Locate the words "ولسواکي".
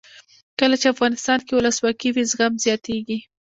1.55-2.09